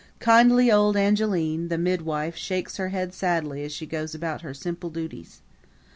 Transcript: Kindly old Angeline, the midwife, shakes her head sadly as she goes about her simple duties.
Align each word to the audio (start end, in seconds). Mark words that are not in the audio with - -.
Kindly 0.19 0.71
old 0.71 0.97
Angeline, 0.97 1.67
the 1.67 1.77
midwife, 1.77 2.35
shakes 2.35 2.77
her 2.77 2.89
head 2.89 3.13
sadly 3.13 3.63
as 3.63 3.71
she 3.71 3.85
goes 3.85 4.15
about 4.15 4.41
her 4.41 4.51
simple 4.55 4.89
duties. 4.89 5.41